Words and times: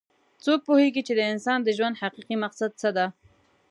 څوک 0.43 0.59
پوهیږي 0.67 1.01
چې 1.07 1.13
د 1.15 1.21
انسان 1.31 1.59
د 1.63 1.69
ژوند 1.77 1.99
حقیقي 2.01 2.35
مقصد 2.43 2.71
څه 2.81 2.89
ده 2.97 3.05